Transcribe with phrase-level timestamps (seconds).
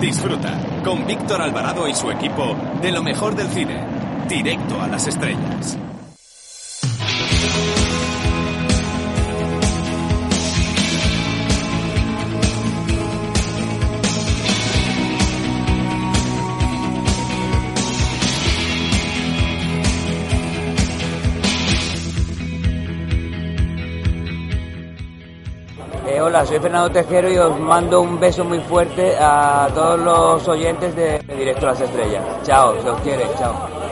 [0.00, 3.84] Disfruta con Víctor Alvarado y su equipo de lo mejor del cine.
[4.28, 5.76] Directo a las estrellas.
[26.26, 30.96] Hola, soy Fernando Tejero y os mando un beso muy fuerte a todos los oyentes
[30.96, 32.24] de, Directo a las Estrellas.
[32.42, 33.85] Chao, se os quiere, chao.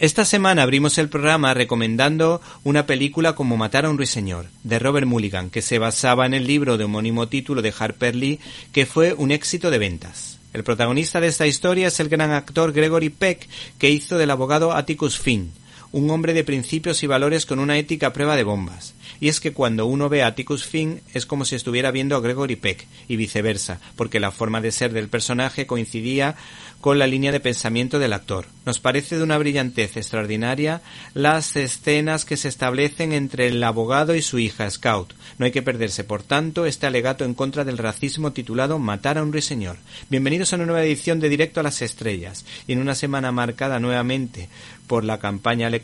[0.00, 5.06] Esta semana abrimos el programa recomendando una película como Matar a un ruiseñor, de Robert
[5.06, 8.40] Mulligan, que se basaba en el libro de homónimo título de Harper Lee,
[8.72, 10.38] que fue un éxito de ventas.
[10.54, 13.46] El protagonista de esta historia es el gran actor Gregory Peck,
[13.78, 15.52] que hizo del abogado Atticus Finn,
[15.92, 18.94] un hombre de principios y valores con una ética prueba de bombas.
[19.18, 22.20] Y es que cuando uno ve a Atticus Finn es como si estuviera viendo a
[22.20, 26.36] Gregory Peck y viceversa, porque la forma de ser del personaje coincidía
[26.80, 28.46] con la línea de pensamiento del actor.
[28.64, 30.80] Nos parece de una brillantez extraordinaria
[31.12, 35.12] las escenas que se establecen entre el abogado y su hija Scout.
[35.38, 39.22] No hay que perderse, por tanto, este alegato en contra del racismo titulado Matar a
[39.22, 39.76] un ruiseñor.
[40.08, 43.78] Bienvenidos a una nueva edición de Directo a las Estrellas y en una semana marcada
[43.80, 44.48] nuevamente
[44.86, 45.79] por la campaña electoral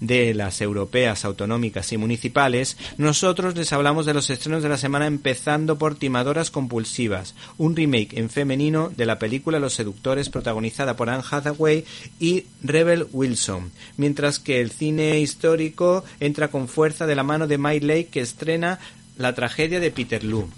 [0.00, 5.06] de las europeas autonómicas y municipales, nosotros les hablamos de los estrenos de la semana
[5.06, 11.10] empezando por Timadoras Compulsivas, un remake en femenino de la película Los Seductores protagonizada por
[11.10, 11.84] Anne Hathaway
[12.18, 17.58] y Rebel Wilson, mientras que el cine histórico entra con fuerza de la mano de
[17.58, 18.78] Mike Lake que estrena
[19.16, 20.48] La tragedia de Peterloo.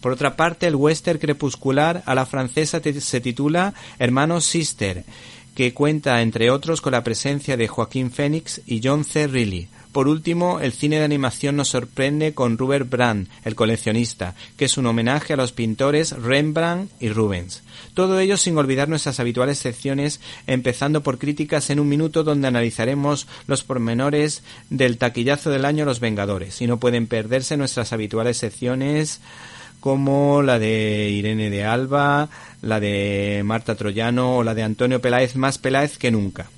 [0.00, 5.04] Por otra parte, el western crepuscular a la francesa se titula Hermanos Sister,
[5.58, 9.26] que cuenta, entre otros, con la presencia de Joaquín Phoenix y John C.
[9.26, 9.66] Reilly.
[9.90, 14.78] Por último, el cine de animación nos sorprende con Robert Brand, el coleccionista, que es
[14.78, 17.64] un homenaje a los pintores Rembrandt y Rubens.
[17.94, 23.26] Todo ello sin olvidar nuestras habituales secciones, empezando por críticas en un minuto donde analizaremos
[23.48, 26.62] los pormenores del taquillazo del año Los Vengadores.
[26.62, 29.20] Y no pueden perderse nuestras habituales secciones
[29.80, 32.28] como la de Irene de Alba,
[32.62, 36.48] la de Marta Troyano o la de Antonio Peláez, más Peláez que nunca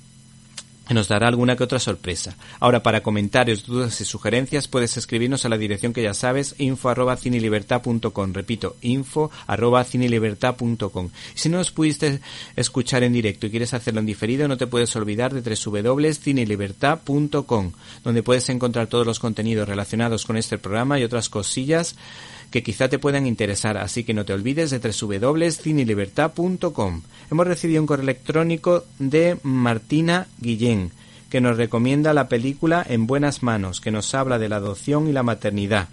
[0.93, 2.35] nos dará alguna que otra sorpresa.
[2.59, 6.89] Ahora, para comentarios, dudas y sugerencias, puedes escribirnos a la dirección que ya sabes, info
[6.89, 8.33] arroba cinelibertad.com.
[8.33, 11.09] Repito, info arroba cinelibertad.com.
[11.33, 12.21] Si no nos pudiste
[12.55, 17.71] escuchar en directo y quieres hacerlo en diferido, no te puedes olvidar de www.cinelibertad.com,
[18.03, 21.95] donde puedes encontrar todos los contenidos relacionados con este programa y otras cosillas
[22.51, 27.01] que quizá te puedan interesar, así que no te olvides de www.cinelibertad.com.
[27.31, 30.80] Hemos recibido un correo electrónico de Martina Guillén,
[31.31, 35.13] que nos recomienda la película En buenas manos, que nos habla de la adopción y
[35.13, 35.89] la maternidad.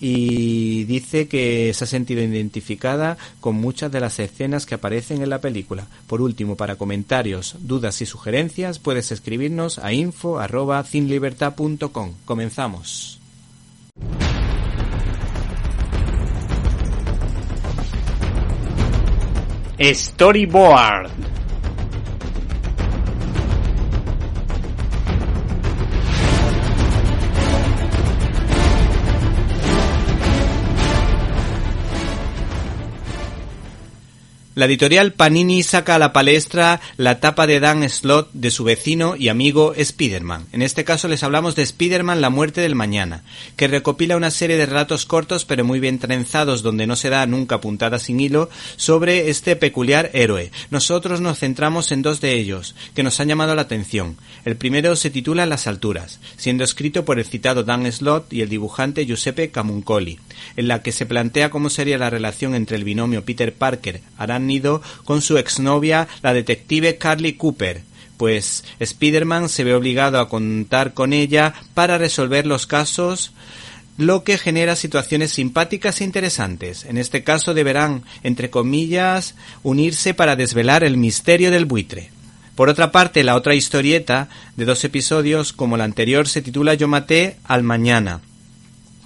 [0.00, 5.30] Y dice que se ha sentido identificada con muchas de las escenas que aparecen en
[5.30, 5.86] la película.
[6.06, 12.14] Por último, para comentarios, dudas y sugerencias, puedes escribirnos a info.cinlibertad.com.
[12.24, 13.18] Comenzamos.
[19.80, 21.39] Storyboard.
[34.60, 39.16] La editorial Panini saca a la palestra la tapa de Dan Slott de su vecino
[39.16, 40.48] y amigo Spider-Man.
[40.52, 43.22] En este caso les hablamos de Spider-Man La muerte del mañana,
[43.56, 47.24] que recopila una serie de relatos cortos pero muy bien trenzados donde no se da
[47.24, 50.50] nunca puntada sin hilo sobre este peculiar héroe.
[50.68, 54.18] Nosotros nos centramos en dos de ellos, que nos han llamado la atención.
[54.44, 58.50] El primero se titula Las alturas, siendo escrito por el citado Dan Slott y el
[58.50, 60.18] dibujante Giuseppe Camuncoli,
[60.56, 64.02] en la que se plantea cómo sería la relación entre el binomio Peter Parker,
[65.04, 67.82] Con su exnovia, la detective Carly Cooper,
[68.16, 73.32] pues Spider-Man se ve obligado a contar con ella para resolver los casos
[73.96, 76.84] lo que genera situaciones simpáticas e interesantes.
[76.84, 82.10] En este caso deberán, entre comillas, unirse para desvelar el misterio del buitre.
[82.56, 86.88] Por otra parte, la otra historieta, de dos episodios, como la anterior, se titula Yo
[86.88, 88.20] maté al mañana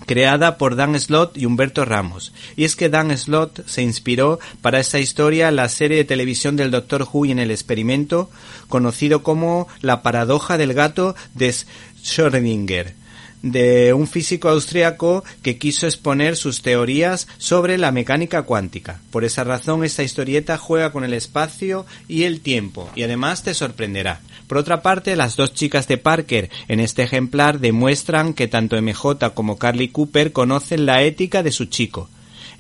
[0.07, 2.33] creada por Dan Slott y Humberto Ramos.
[2.57, 6.71] Y es que Dan Slott se inspiró para esta historia la serie de televisión del
[6.71, 8.31] Doctor Who en el experimento
[8.69, 12.95] conocido como La paradoja del gato de Schrödinger
[13.45, 19.03] de un físico austriaco que quiso exponer sus teorías sobre la mecánica cuántica.
[19.11, 23.53] Por esa razón esta historieta juega con el espacio y el tiempo y además te
[23.53, 24.23] sorprenderá.
[24.47, 29.35] Por otra parte, las dos chicas de Parker en este ejemplar demuestran que tanto MJ
[29.35, 32.09] como Carly Cooper conocen la ética de su chico.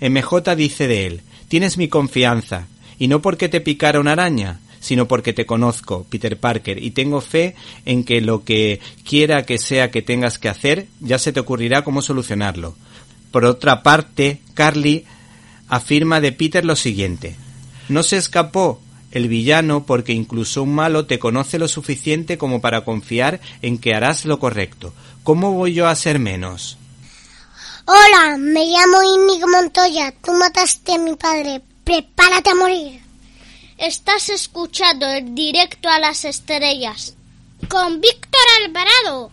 [0.03, 2.67] MJ dice de él, tienes mi confianza,
[2.99, 7.23] y no porque te picara una araña, sino porque te conozco, Peter Parker, y tengo
[7.23, 7.55] fe
[7.87, 11.85] en que lo que quiera que sea que tengas que hacer, ya se te ocurrirá
[11.85, 12.77] cómo solucionarlo.
[13.31, 15.07] Por otra parte, Carly
[15.69, 17.35] afirma de Peter lo siguiente.
[17.89, 18.79] No se escapó
[19.11, 23.95] el villano porque incluso un malo te conoce lo suficiente como para confiar en que
[23.95, 24.93] harás lo correcto.
[25.23, 26.77] ¿Cómo voy yo a ser menos?
[27.87, 30.13] Hola, me llamo Íñigo Montoya.
[30.23, 31.63] Tú mataste a mi padre.
[31.85, 33.04] Prepárate a morir.
[33.79, 37.17] Estás escuchando el directo a las estrellas
[37.69, 39.33] con Víctor Alvarado.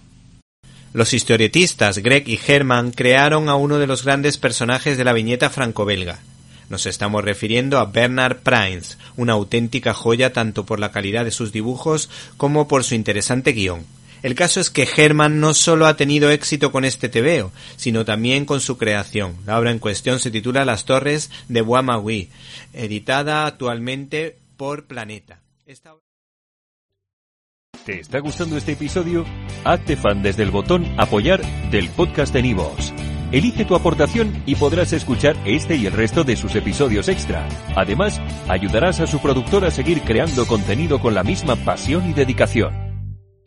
[0.93, 5.51] Los historietistas Greg y Herman crearon a uno de los grandes personajes de la viñeta
[5.51, 6.21] franco-belga.
[6.69, 11.51] Nos estamos refiriendo a Bernard Prince, una auténtica joya tanto por la calidad de sus
[11.51, 13.85] dibujos como por su interesante guion.
[14.23, 18.45] El caso es que Herman no solo ha tenido éxito con este tebeo, sino también
[18.45, 19.35] con su creación.
[19.45, 22.29] La obra en cuestión se titula Las Torres de Maui,
[22.73, 25.39] editada actualmente por Planeta.
[27.85, 29.25] ¿Te está gustando este episodio?
[29.63, 31.41] Hazte fan desde el botón Apoyar
[31.71, 32.93] del podcast de Nivos.
[33.31, 37.47] Elige tu aportación y podrás escuchar este y el resto de sus episodios extra.
[37.75, 42.80] Además, ayudarás a su productor a seguir creando contenido con la misma pasión y dedicación.